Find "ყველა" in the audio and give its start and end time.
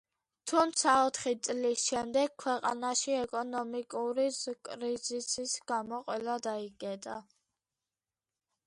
6.11-6.41